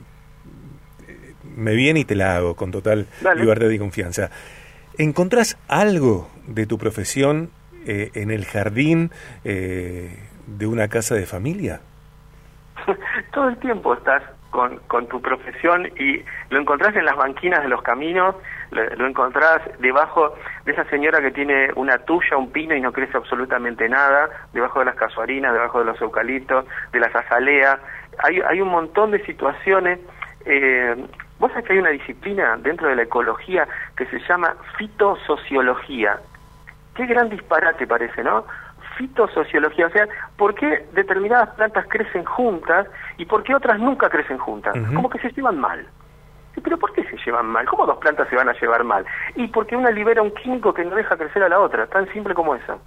me 1.56 1.74
viene 1.74 2.00
y 2.00 2.04
te 2.04 2.14
la 2.14 2.36
hago 2.36 2.54
con 2.54 2.70
total 2.70 3.06
libertad 3.36 3.70
y 3.70 3.78
confianza. 3.78 4.30
¿Encontrás 4.98 5.58
algo 5.68 6.30
de 6.46 6.66
tu 6.66 6.78
profesión 6.78 7.50
eh, 7.86 8.10
en 8.14 8.30
el 8.30 8.44
jardín 8.44 9.10
eh, 9.44 10.16
de 10.46 10.66
una 10.66 10.88
casa 10.88 11.14
de 11.14 11.26
familia? 11.26 11.80
Todo 13.32 13.48
el 13.48 13.56
tiempo 13.58 13.94
estás 13.94 14.22
con, 14.50 14.78
con, 14.86 15.06
tu 15.06 15.20
profesión 15.20 15.86
y 15.98 16.24
lo 16.48 16.60
encontrás 16.60 16.96
en 16.96 17.04
las 17.04 17.16
banquinas 17.16 17.62
de 17.62 17.68
los 17.68 17.82
caminos, 17.82 18.36
lo, 18.70 19.06
encontrás 19.06 19.60
debajo 19.80 20.34
de 20.64 20.72
esa 20.72 20.84
señora 20.88 21.20
que 21.20 21.30
tiene 21.30 21.70
una 21.76 21.98
tuya, 21.98 22.36
un 22.36 22.50
pino 22.50 22.74
y 22.74 22.80
no 22.80 22.92
crece 22.92 23.16
absolutamente 23.16 23.88
nada, 23.88 24.30
debajo 24.52 24.78
de 24.78 24.86
las 24.86 24.94
casuarinas, 24.94 25.52
debajo 25.52 25.80
de 25.80 25.84
los 25.84 26.00
eucaliptos, 26.00 26.64
de 26.92 27.00
las 27.00 27.14
azaleas. 27.14 27.78
Hay, 28.18 28.40
hay 28.40 28.60
un 28.60 28.68
montón 28.68 29.10
de 29.10 29.24
situaciones 29.26 29.98
eh, 30.46 30.96
Vos 31.38 31.50
sabés 31.52 31.66
que 31.66 31.72
hay 31.74 31.78
una 31.80 31.90
disciplina 31.90 32.56
dentro 32.58 32.88
de 32.88 32.96
la 32.96 33.02
ecología 33.02 33.68
que 33.96 34.06
se 34.06 34.18
llama 34.20 34.54
fitosociología. 34.78 36.18
Qué 36.94 37.06
gran 37.06 37.28
disparate 37.28 37.86
parece, 37.86 38.22
¿no? 38.24 38.44
Fitosociología, 38.96 39.88
o 39.88 39.90
sea, 39.90 40.08
¿por 40.38 40.54
qué 40.54 40.86
determinadas 40.92 41.50
plantas 41.50 41.86
crecen 41.88 42.24
juntas 42.24 42.86
y 43.18 43.26
por 43.26 43.42
qué 43.42 43.54
otras 43.54 43.78
nunca 43.78 44.08
crecen 44.08 44.38
juntas? 44.38 44.74
Como 44.94 45.10
que 45.10 45.18
se 45.18 45.30
llevan 45.30 45.58
mal. 45.60 45.86
¿Pero 46.62 46.78
por 46.78 46.94
qué 46.94 47.04
se 47.04 47.18
llevan 47.18 47.46
mal? 47.46 47.66
¿Cómo 47.66 47.84
dos 47.84 47.98
plantas 47.98 48.28
se 48.30 48.36
van 48.36 48.48
a 48.48 48.54
llevar 48.54 48.82
mal? 48.82 49.04
Y 49.34 49.48
porque 49.48 49.76
una 49.76 49.90
libera 49.90 50.22
un 50.22 50.30
químico 50.30 50.72
que 50.72 50.86
no 50.86 50.96
deja 50.96 51.14
crecer 51.18 51.42
a 51.42 51.50
la 51.50 51.60
otra, 51.60 51.86
tan 51.86 52.10
simple 52.14 52.32
como 52.32 52.54
eso. 52.54 52.80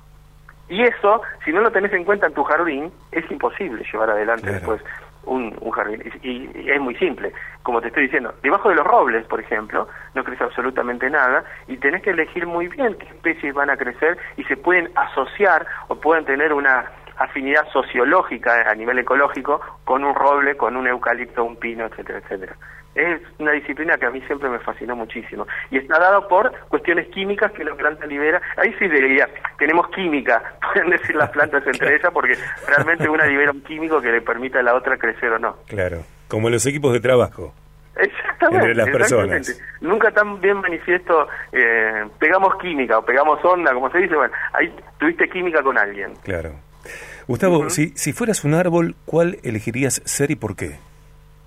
Y 0.67 0.81
eso, 0.81 1.21
si 1.45 1.51
no 1.51 1.61
lo 1.61 1.71
tenés 1.71 1.93
en 1.93 2.03
cuenta 2.03 2.25
en 2.25 2.33
tu 2.33 2.43
jardín, 2.43 2.91
es 3.11 3.29
imposible 3.29 3.85
llevar 3.91 4.09
adelante 4.09 4.51
después 4.51 4.81
un, 5.23 5.51
jardín. 5.71 6.03
Y, 6.23 6.69
es 6.69 6.79
muy 6.79 6.95
simple, 6.95 7.33
como 7.63 7.81
te 7.81 7.87
estoy 7.87 8.03
diciendo, 8.03 8.33
debajo 8.41 8.69
de 8.69 8.75
los 8.75 8.85
robles, 8.85 9.25
por 9.27 9.39
ejemplo, 9.39 9.87
no 10.15 10.23
crece 10.23 10.43
absolutamente 10.43 11.09
nada 11.09 11.43
y 11.67 11.77
tenés 11.77 12.01
que 12.01 12.11
elegir 12.11 12.45
muy 12.45 12.67
bien 12.67 12.95
qué 12.95 13.05
especies 13.05 13.53
van 13.53 13.69
a 13.69 13.77
crecer 13.77 14.17
y 14.37 14.43
se 14.45 14.57
pueden 14.57 14.89
asociar 14.95 15.65
o 15.87 15.95
pueden 15.95 16.25
tener 16.25 16.53
una 16.53 16.91
afinidad 17.17 17.67
sociológica 17.71 18.69
a 18.69 18.73
nivel 18.75 18.99
ecológico 18.99 19.59
con 19.83 20.03
un 20.03 20.15
roble, 20.15 20.55
con 20.55 20.77
un 20.77 20.87
eucalipto, 20.87 21.43
un 21.43 21.57
pino, 21.57 21.85
etcétera, 21.85 22.19
etcétera. 22.19 22.55
Es 22.95 23.21
una 23.37 23.51
disciplina 23.51 23.97
que 23.97 24.07
a 24.07 24.09
mí 24.09 24.21
siempre 24.21 24.49
me 24.49 24.59
fascinó 24.59 24.95
muchísimo. 24.95 25.47
Y 25.69 25.77
está 25.77 25.99
dado 25.99 26.27
por 26.27 26.51
cuestiones 26.69 27.07
químicas 27.09 27.51
que 27.51 27.63
la 27.63 27.75
planta 27.75 28.05
libera. 28.05 28.41
Ahí 28.57 28.73
sí 28.79 28.87
diría, 28.87 29.29
tenemos 29.57 29.87
química, 29.89 30.55
pueden 30.73 30.89
decir 30.89 31.15
las 31.15 31.29
plantas 31.29 31.65
entre 31.65 31.95
ellas, 31.95 32.11
porque 32.11 32.35
realmente 32.67 33.07
una 33.07 33.25
libera 33.25 33.51
un 33.51 33.61
químico 33.61 34.01
que 34.01 34.11
le 34.11 34.21
permite 34.21 34.59
a 34.59 34.63
la 34.63 34.75
otra 34.75 34.97
crecer 34.97 35.31
o 35.33 35.39
no. 35.39 35.57
Claro, 35.67 36.03
como 36.27 36.49
los 36.49 36.65
equipos 36.65 36.93
de 36.93 36.99
trabajo. 36.99 37.53
Exactamente, 37.95 38.69
entre 38.69 38.75
las 38.75 38.89
personas. 38.89 39.61
Nunca 39.81 40.11
tan 40.11 40.39
bien 40.39 40.57
manifiesto, 40.57 41.27
eh, 41.51 42.05
pegamos 42.17 42.55
química 42.61 42.97
o 42.97 43.05
pegamos 43.05 43.43
onda, 43.43 43.73
como 43.73 43.91
se 43.91 43.99
dice, 43.99 44.15
bueno, 44.15 44.33
ahí 44.53 44.73
tuviste 44.97 45.27
química 45.29 45.61
con 45.61 45.77
alguien. 45.77 46.13
Claro. 46.23 46.53
Gustavo, 47.27 47.69
si, 47.69 47.89
si 47.89 48.13
fueras 48.13 48.43
un 48.43 48.55
árbol, 48.55 48.95
¿cuál 49.05 49.37
elegirías 49.43 50.01
ser 50.05 50.31
y 50.31 50.35
por 50.35 50.55
qué? 50.55 50.79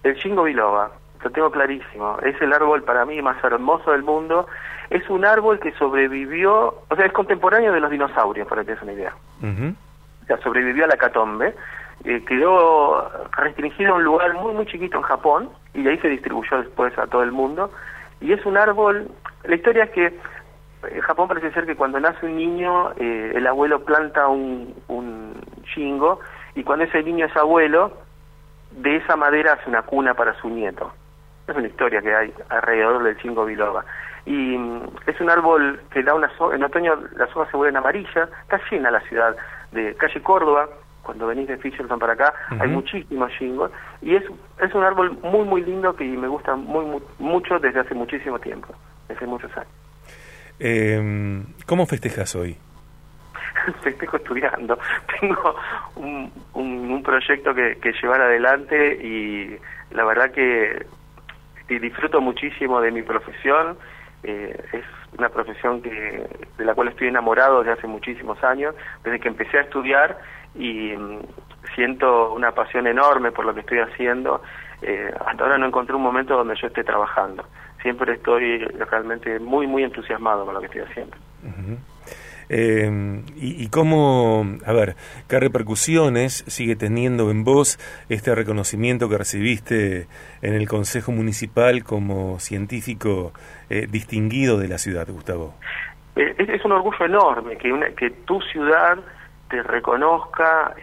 El 0.04 0.16
chingo 0.16 0.44
biloba 0.44 1.01
lo 1.22 1.30
tengo 1.30 1.50
clarísimo. 1.50 2.18
Es 2.22 2.40
el 2.40 2.52
árbol 2.52 2.82
para 2.82 3.04
mí 3.04 3.20
más 3.22 3.42
hermoso 3.44 3.92
del 3.92 4.02
mundo. 4.02 4.46
Es 4.90 5.08
un 5.08 5.24
árbol 5.24 5.58
que 5.58 5.72
sobrevivió, 5.72 6.82
o 6.88 6.96
sea, 6.96 7.06
es 7.06 7.12
contemporáneo 7.12 7.72
de 7.72 7.80
los 7.80 7.90
dinosaurios, 7.90 8.46
para 8.48 8.62
que 8.62 8.66
te 8.66 8.72
des 8.72 8.82
una 8.82 8.92
idea. 8.92 9.14
O 9.40 10.26
sea, 10.26 10.38
sobrevivió 10.38 10.84
a 10.84 10.88
la 10.88 10.96
catombe. 10.96 11.54
Eh, 12.04 12.24
quedó 12.26 13.10
restringido 13.36 13.92
a 13.92 13.96
un 13.96 14.04
lugar 14.04 14.34
muy, 14.34 14.52
muy 14.52 14.66
chiquito 14.66 14.96
en 14.98 15.04
Japón 15.04 15.50
y 15.72 15.82
de 15.82 15.90
ahí 15.90 15.98
se 15.98 16.08
distribuyó 16.08 16.58
después 16.58 16.96
a 16.98 17.06
todo 17.06 17.22
el 17.22 17.30
mundo. 17.30 17.70
Y 18.20 18.32
es 18.32 18.44
un 18.44 18.56
árbol, 18.56 19.08
la 19.44 19.54
historia 19.54 19.84
es 19.84 19.90
que 19.90 20.18
en 20.90 21.00
Japón 21.00 21.28
parece 21.28 21.52
ser 21.52 21.64
que 21.64 21.76
cuando 21.76 22.00
nace 22.00 22.26
un 22.26 22.36
niño, 22.36 22.90
eh, 22.96 23.32
el 23.36 23.46
abuelo 23.46 23.84
planta 23.84 24.26
un, 24.26 24.74
un 24.88 25.34
chingo 25.72 26.18
y 26.56 26.64
cuando 26.64 26.84
ese 26.84 27.02
niño 27.02 27.26
es 27.26 27.36
abuelo, 27.36 27.92
de 28.72 28.96
esa 28.96 29.16
madera 29.16 29.52
hace 29.54 29.68
una 29.68 29.82
cuna 29.82 30.14
para 30.14 30.34
su 30.40 30.48
nieto. 30.48 30.92
Es 31.46 31.56
una 31.56 31.66
historia 31.66 32.00
que 32.00 32.14
hay 32.14 32.32
alrededor 32.48 33.02
del 33.02 33.16
chingo 33.18 33.44
biloba. 33.44 33.84
Y 34.24 34.56
mm, 34.56 34.82
es 35.06 35.20
un 35.20 35.30
árbol 35.30 35.80
que 35.90 36.02
da 36.02 36.14
una 36.14 36.30
en 36.54 36.64
otoño 36.64 36.94
las 37.16 37.30
hojas 37.34 37.50
se 37.50 37.56
vuelven 37.56 37.76
amarillas, 37.76 38.28
está 38.42 38.60
llena 38.70 38.90
la 38.90 39.00
ciudad 39.00 39.36
de 39.72 39.94
calle 39.96 40.22
Córdoba, 40.22 40.68
cuando 41.02 41.26
venís 41.26 41.48
de 41.48 41.56
Fisherton 41.56 41.98
para 41.98 42.12
acá, 42.12 42.32
hay 42.60 42.68
muchísimos 42.68 43.32
chingos, 43.36 43.72
y 44.00 44.14
es, 44.14 44.22
es 44.60 44.72
un 44.72 44.84
árbol 44.84 45.18
muy, 45.22 45.44
muy 45.44 45.64
lindo 45.64 45.96
que 45.96 46.04
me 46.04 46.28
gusta 46.28 46.54
muy, 46.54 47.02
mucho 47.18 47.58
desde 47.58 47.80
hace 47.80 47.94
muchísimo 47.94 48.38
tiempo, 48.38 48.68
desde 49.08 49.26
muchos 49.26 49.50
años. 49.56 49.72
Eh, 50.60 51.42
¿Cómo 51.66 51.86
festejas 51.86 52.36
hoy? 52.36 52.56
Festejo 53.82 54.16
estudiando. 54.16 54.78
Tengo 55.20 55.56
un, 55.96 56.32
un, 56.54 57.02
proyecto 57.02 57.52
que, 57.52 57.78
que 57.80 57.92
llevar 58.00 58.20
adelante 58.20 58.94
y 59.02 59.56
la 59.92 60.04
verdad 60.04 60.30
que 60.30 60.86
disfruto 61.68 62.20
muchísimo 62.20 62.80
de 62.80 62.90
mi 62.90 63.02
profesión. 63.02 63.76
Eh, 64.22 64.56
es 64.72 64.84
una 65.18 65.28
profesión 65.28 65.82
que 65.82 66.26
de 66.56 66.64
la 66.64 66.74
cual 66.74 66.88
estoy 66.88 67.08
enamorado 67.08 67.58
desde 67.58 67.72
hace 67.72 67.86
muchísimos 67.86 68.42
años, 68.44 68.74
desde 69.02 69.20
que 69.20 69.28
empecé 69.28 69.58
a 69.58 69.62
estudiar 69.62 70.18
y 70.54 70.94
mm, 70.96 71.20
siento 71.74 72.32
una 72.32 72.52
pasión 72.52 72.86
enorme 72.86 73.32
por 73.32 73.44
lo 73.44 73.54
que 73.54 73.60
estoy 73.60 73.78
haciendo. 73.78 74.42
Eh, 74.82 75.12
hasta 75.26 75.44
ahora 75.44 75.58
no 75.58 75.66
encontré 75.66 75.94
un 75.94 76.02
momento 76.02 76.36
donde 76.36 76.56
yo 76.60 76.68
esté 76.68 76.84
trabajando. 76.84 77.44
Siempre 77.82 78.14
estoy 78.14 78.58
realmente 78.58 79.38
muy, 79.40 79.66
muy 79.66 79.82
entusiasmado 79.82 80.44
con 80.44 80.54
lo 80.54 80.60
que 80.60 80.66
estoy 80.66 80.82
haciendo. 80.82 81.16
Eh, 82.48 83.22
y, 83.36 83.68
cómo, 83.68 84.44
a 84.66 84.72
ver, 84.72 84.96
qué 85.28 85.40
repercusiones 85.40 86.44
sigue 86.46 86.76
teniendo 86.76 87.30
en 87.30 87.44
vos 87.44 87.78
este 88.08 88.34
reconocimiento 88.34 89.08
que 89.08 89.18
recibiste 89.18 90.06
en 90.42 90.54
el 90.54 90.68
Consejo 90.68 91.12
Municipal 91.12 91.84
como 91.84 92.38
científico 92.38 93.32
eh, 93.70 93.86
distinguido 93.90 94.58
de 94.58 94.68
la 94.68 94.78
ciudad, 94.78 95.06
Gustavo? 95.08 95.54
Eh, 96.16 96.34
es, 96.38 96.64
un 96.64 96.72
orgullo 96.72 97.04
enorme 97.06 97.56
que, 97.56 97.72
una, 97.72 97.88
que 97.90 98.10
tu 98.10 98.40
ciudad 98.42 98.98
te 99.48 99.62
reconozca 99.62 100.74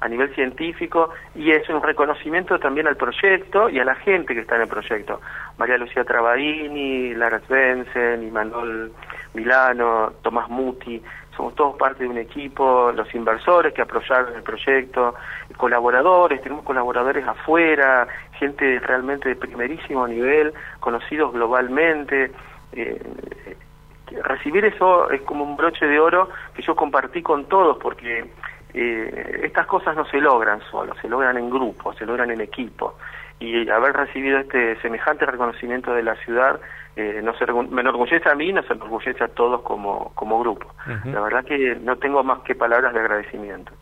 a 0.00 0.08
nivel 0.08 0.34
científico 0.34 1.10
y 1.34 1.50
es 1.50 1.68
un 1.68 1.82
reconocimiento 1.82 2.58
también 2.58 2.86
al 2.86 2.96
proyecto 2.96 3.68
y 3.68 3.78
a 3.78 3.84
la 3.84 3.94
gente 3.94 4.34
que 4.34 4.40
está 4.40 4.56
en 4.56 4.62
el 4.62 4.68
proyecto. 4.68 5.20
María 5.58 5.76
Lucía 5.76 6.04
Travaini, 6.04 7.14
Lara 7.14 7.40
Svensson, 7.40 8.32
Manuel 8.32 8.92
Milano, 9.34 10.12
Tomás 10.22 10.48
Muti, 10.48 11.02
somos 11.36 11.54
todos 11.54 11.76
parte 11.76 12.04
de 12.04 12.10
un 12.10 12.18
equipo, 12.18 12.92
los 12.92 13.14
inversores 13.14 13.72
que 13.72 13.82
apoyaron 13.82 14.34
el 14.34 14.42
proyecto, 14.42 15.14
colaboradores, 15.56 16.42
tenemos 16.42 16.64
colaboradores 16.64 17.26
afuera, 17.26 18.08
gente 18.32 18.78
realmente 18.80 19.28
de 19.28 19.36
primerísimo 19.36 20.06
nivel, 20.06 20.52
conocidos 20.80 21.32
globalmente. 21.32 22.32
Eh, 22.72 23.02
recibir 24.22 24.64
eso 24.64 25.10
es 25.10 25.22
como 25.22 25.44
un 25.44 25.56
broche 25.56 25.86
de 25.86 25.98
oro 26.00 26.28
que 26.54 26.62
yo 26.62 26.74
compartí 26.74 27.22
con 27.22 27.46
todos 27.46 27.78
porque 27.78 28.30
eh, 28.74 29.40
estas 29.44 29.66
cosas 29.66 29.96
no 29.96 30.04
se 30.06 30.20
logran 30.20 30.60
solo, 30.70 30.94
se 31.00 31.08
logran 31.08 31.36
en 31.38 31.50
grupo, 31.50 31.92
se 31.94 32.06
logran 32.06 32.30
en 32.30 32.40
equipo. 32.40 32.96
Y 33.40 33.68
haber 33.70 33.94
recibido 33.94 34.38
este 34.38 34.80
semejante 34.82 35.26
reconocimiento 35.26 35.92
de 35.94 36.02
la 36.02 36.14
ciudad 36.16 36.60
eh, 36.96 37.20
no 37.22 37.34
se, 37.38 37.46
me 37.70 37.80
enorgullece 37.80 38.28
a 38.28 38.34
mí, 38.34 38.52
nos 38.52 38.70
enorgullece 38.70 39.24
a 39.24 39.28
todos 39.28 39.62
como, 39.62 40.12
como 40.14 40.38
grupo. 40.40 40.66
La 41.04 41.20
verdad 41.20 41.44
que 41.44 41.76
no 41.76 41.96
tengo 41.96 42.22
más 42.22 42.40
que 42.40 42.54
palabras 42.54 42.92
de 42.92 43.00
agradecimiento. 43.00 43.72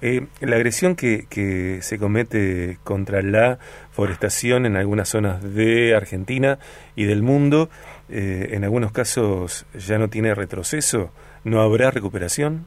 Eh, 0.00 0.26
la 0.40 0.56
agresión 0.56 0.94
que, 0.94 1.26
que 1.28 1.82
se 1.82 1.98
comete 1.98 2.78
contra 2.84 3.22
la 3.22 3.58
forestación 3.90 4.66
en 4.66 4.76
algunas 4.76 5.08
zonas 5.08 5.42
de 5.54 5.96
Argentina 5.96 6.58
y 6.94 7.04
del 7.04 7.22
mundo, 7.22 7.68
en 8.08 8.62
algunos 8.62 8.92
casos 8.92 9.66
ya 9.74 9.98
no 9.98 10.08
tiene 10.08 10.34
retroceso, 10.34 11.10
¿no 11.44 11.60
habrá 11.62 11.90
recuperación? 11.90 12.66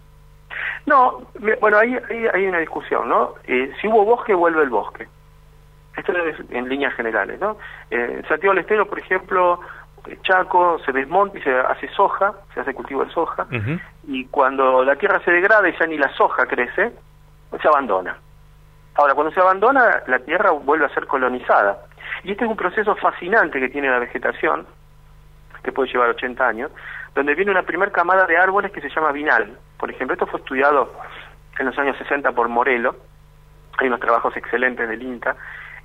No, 0.86 1.22
bueno, 1.60 1.80
ahí 1.80 1.98
hay, 2.34 2.46
una 2.46 2.60
discusión, 2.60 3.10
¿no? 3.10 3.34
Eh, 3.46 3.72
si 3.82 3.88
hubo 3.88 4.06
bosque, 4.06 4.34
vuelve 4.34 4.64
el 4.64 4.70
bosque. 4.70 5.08
Esto 5.98 6.12
es 6.12 6.36
en 6.50 6.68
líneas 6.68 6.94
generales, 6.94 7.40
¿no? 7.40 7.58
Eh, 7.90 8.22
Santiago 8.28 8.54
del 8.54 8.64
Estero, 8.64 8.86
por 8.88 9.00
ejemplo, 9.00 9.60
Chaco 10.24 10.80
se 10.86 10.92
desmonta 10.92 11.38
y 11.38 11.42
se 11.42 11.52
hace 11.52 11.88
soja, 11.90 12.34
se 12.54 12.60
hace 12.60 12.74
cultivo 12.74 13.06
de 13.06 13.12
soja, 13.12 13.48
y 14.08 14.26
cuando 14.26 14.84
la 14.84 14.96
tierra 14.96 15.20
se 15.24 15.32
degrada 15.32 15.68
y 15.68 15.76
ya 15.80 15.88
ni 15.88 15.98
la 15.98 16.10
soja 16.14 16.46
crece, 16.46 16.92
se 17.60 17.68
abandona. 17.68 18.18
Ahora, 18.96 19.14
cuando 19.14 19.34
se 19.34 19.40
abandona, 19.40 20.04
la 20.08 20.20
tierra 20.20 20.52
vuelve 20.52 20.86
a 20.86 20.94
ser 20.94 21.08
colonizada. 21.08 21.80
Y 22.24 22.32
este 22.32 22.46
es 22.46 22.50
un 22.50 22.56
proceso 22.56 22.96
fascinante 22.96 23.60
que 23.60 23.70
tiene 23.70 23.90
la 23.90 24.00
vegetación, 24.00 24.66
que 25.64 25.72
puede 25.72 25.92
llevar 25.92 26.10
80 26.10 26.48
años, 26.48 26.72
donde 27.14 27.34
viene 27.36 27.52
una 27.52 27.64
primera 27.64 27.92
camada 27.92 28.26
de 28.26 28.38
árboles 28.38 28.72
que 28.72 28.82
se 28.82 28.90
llama 28.90 29.12
vinal. 29.12 29.58
Por 29.78 29.90
ejemplo, 29.90 30.14
esto 30.14 30.28
fue 30.28 30.40
estudiado 30.40 30.94
en 31.60 31.66
los 31.66 31.78
años 31.78 31.98
60 31.98 32.32
por 32.34 32.48
Morelo, 32.48 32.96
hay 33.78 33.88
unos 33.88 34.00
trabajos 34.00 34.36
excelentes 34.38 34.88
del 34.88 35.02
INTA, 35.02 35.36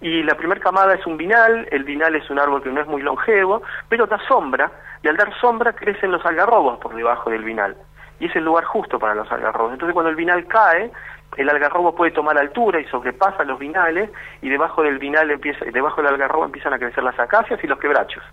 y 0.01 0.23
la 0.23 0.35
primera 0.35 0.61
camada 0.61 0.95
es 0.95 1.07
un 1.07 1.17
vinal, 1.17 1.69
el 1.71 1.85
vinal 1.85 2.15
es 2.15 2.29
un 2.31 2.39
árbol 2.39 2.63
que 2.63 2.71
no 2.71 2.81
es 2.81 2.87
muy 2.87 3.03
longevo, 3.03 3.63
pero 3.89 4.07
da 4.07 4.19
sombra, 4.27 4.71
y 5.03 5.09
al 5.09 5.17
dar 5.17 5.33
sombra 5.41 5.73
crecen 5.73 6.11
los 6.11 6.25
algarrobos 6.25 6.79
por 6.79 6.95
debajo 6.95 7.31
del 7.31 7.45
vinal, 7.45 7.77
y 8.19 8.27
es 8.27 8.37
el 8.37 8.45
lugar 8.45 8.65
justo 8.65 8.99
para 8.99 9.15
los 9.15 9.31
algarrobos. 9.31 9.73
Entonces 9.73 9.93
cuando 9.93 10.11
el 10.11 10.17
vinal 10.17 10.47
cae, 10.47 10.91
el 11.37 11.49
algarrobo 11.49 11.95
puede 11.95 12.11
tomar 12.13 12.37
altura 12.39 12.81
y 12.81 12.87
sobrepasa 12.87 13.45
los 13.45 13.59
vinales, 13.59 14.11
y 14.41 14.49
debajo 14.49 14.83
del 14.83 14.99
vinal 14.99 15.31
empieza, 15.31 15.65
debajo 15.67 16.03
del 16.03 16.13
algarrobo 16.15 16.47
empiezan 16.47 16.73
a 16.73 16.79
crecer 16.79 17.05
las 17.05 17.19
acacias 17.19 17.63
y 17.63 17.67
los 17.67 17.79
quebrachos. 17.79 18.25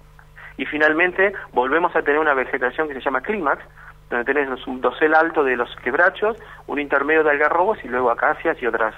Y 0.58 0.66
finalmente 0.66 1.34
volvemos 1.52 1.96
a 1.96 2.02
tener 2.02 2.20
una 2.20 2.34
vegetación 2.34 2.88
que 2.88 2.96
se 2.96 3.02
llama 3.02 3.22
clímax, 3.22 3.64
donde 4.10 4.26
tenés 4.26 4.66
un 4.66 4.80
dosel 4.80 5.14
alto 5.14 5.44
de 5.44 5.58
los 5.58 5.76
quebrachos, 5.84 6.38
un 6.66 6.80
intermedio 6.80 7.24
de 7.24 7.32
algarrobos 7.32 7.78
y 7.84 7.90
luego 7.90 8.10
acacias 8.10 8.60
y 8.62 8.66
otras 8.66 8.96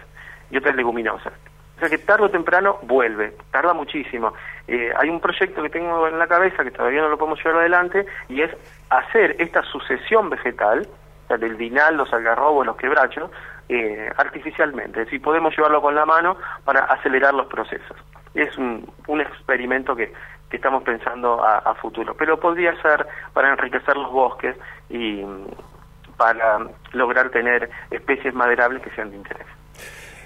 y 0.52 0.58
otras 0.58 0.76
leguminosas. 0.76 1.34
O 1.79 1.88
sea 1.88 1.89
que 1.89 2.03
tarde 2.03 2.25
o 2.25 2.29
temprano 2.29 2.77
vuelve, 2.81 3.38
tarda 3.51 3.74
muchísimo. 3.74 4.33
Eh, 4.67 4.91
hay 5.00 5.09
un 5.09 5.21
proyecto 5.21 5.63
que 5.63 5.69
tengo 5.69 6.09
en 6.09 6.19
la 6.19 6.27
cabeza 6.27 6.62
que 6.62 6.71
todavía 6.71 7.00
no 7.00 7.07
lo 7.07 7.17
podemos 7.17 7.39
llevar 7.41 7.62
adelante 7.62 8.05
y 8.27 8.41
es 8.41 8.51
hacer 8.89 9.38
esta 9.39 9.63
sucesión 9.63 10.29
vegetal, 10.29 10.86
o 11.24 11.27
sea, 11.29 11.38
del 11.38 11.55
vinal, 11.55 11.95
los 11.95 12.12
algarrobos, 12.12 12.65
los 12.65 12.75
quebrachos, 12.75 13.31
eh, 13.69 14.12
artificialmente. 14.17 15.00
Es 15.00 15.05
decir, 15.05 15.21
podemos 15.21 15.55
llevarlo 15.55 15.81
con 15.81 15.95
la 15.95 16.05
mano 16.05 16.36
para 16.65 16.81
acelerar 16.81 17.33
los 17.33 17.48
procesos. 17.48 17.95
Es 18.33 18.57
un, 18.57 18.86
experimento 19.21 19.95
que, 19.95 20.12
que 20.50 20.57
estamos 20.57 20.83
pensando 20.83 21.41
a, 21.41 21.59
a, 21.59 21.75
futuro, 21.75 22.13
pero 22.13 22.38
podría 22.38 22.75
ser 22.81 23.07
para 23.31 23.51
enriquecer 23.51 23.95
los 23.95 24.12
bosques 24.12 24.57
y 24.89 25.24
mm, 25.24 25.45
para 26.17 26.59
lograr 26.91 27.29
tener 27.29 27.69
especies 27.89 28.33
maderables 28.33 28.81
que 28.81 28.89
sean 28.89 29.12
de 29.12 29.15
interés. 29.15 29.48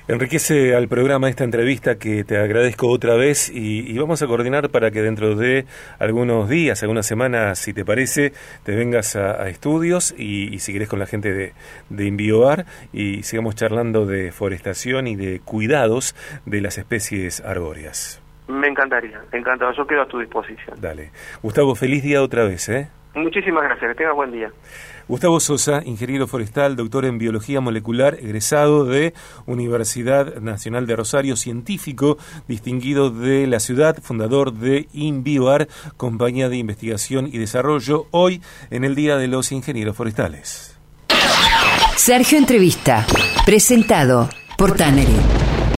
Enriquece 0.06 0.76
al 0.76 0.90
programa 0.90 1.30
esta 1.30 1.46
entrevista 1.46 1.98
que 1.98 2.26
te 2.26 2.38
agradezco 2.38 2.90
otra 2.90 3.16
vez 3.16 3.50
y, 3.50 3.98
vamos 3.98 4.22
a 4.22 4.28
coordinar 4.28 4.70
para 4.70 4.92
que 4.92 5.02
dentro 5.02 5.36
de 5.36 5.66
algunos 5.98 6.50
días, 6.50 6.84
algunas 6.84 7.06
semanas, 7.06 7.58
si 7.58 7.74
te 7.74 7.86
parece, 7.86 8.34
te 8.64 8.76
vengas 8.76 9.16
a, 9.16 9.48
estudios 9.48 10.14
y, 10.18 10.60
si 10.60 10.74
querés 10.74 10.90
con 10.90 11.00
la 11.00 11.06
gente 11.06 11.32
de, 11.32 11.54
de 11.90 12.06
Invioar 12.06 12.66
y 12.92 13.24
sigamos 13.24 13.56
charlando 13.56 14.06
de 14.06 14.34
forestación 14.34 15.08
y 15.08 15.16
de 15.16 15.40
cuidados 15.40 16.16
de 16.46 16.60
las 16.60 16.78
especies 16.78 17.40
arbóreas. 17.40 18.22
Me 18.50 18.68
encantaría, 18.68 19.22
encantado, 19.32 19.72
yo 19.72 19.88
quedo 19.88 20.02
a 20.02 20.08
tu 20.08 20.20
disposición. 20.20 20.82
Dale. 20.82 21.12
Gustavo, 21.42 21.76
feliz 21.76 22.04
día 22.04 22.22
otra 22.22 22.44
vez, 22.44 22.68
¿eh? 22.68 22.90
Muchísimas 23.16 23.64
gracias, 23.64 23.92
que 23.92 23.96
tengas 23.96 24.16
buen 24.16 24.32
día. 24.32 24.52
Gustavo 25.08 25.40
Sosa, 25.40 25.82
ingeniero 25.86 26.28
forestal, 26.28 26.76
doctor 26.76 27.06
en 27.06 27.20
biología 27.20 27.62
molecular, 27.62 28.16
egresado 28.16 28.86
de 28.86 29.14
Universidad 29.46 30.40
Nacional 30.40 30.88
de 30.88 30.96
Rosario, 30.96 31.36
científico 31.36 32.18
distinguido 32.48 33.12
de 33.12 33.46
la 33.46 33.60
ciudad, 33.60 33.98
fundador 34.02 34.54
de 34.54 34.88
InBioAR, 34.94 35.68
compañía 35.98 36.50
de 36.50 36.58
investigación 36.58 37.28
y 37.32 37.38
desarrollo, 37.38 38.08
hoy 38.12 38.42
en 38.72 38.84
el 38.84 38.96
Día 38.96 39.18
de 39.18 39.28
los 39.28 39.52
Ingenieros 39.52 39.96
Forestales. 39.96 40.80
Sergio 41.96 42.38
Entrevista, 42.38 43.06
presentado 43.46 44.30
por 44.58 44.76
Tannery. 44.76 45.53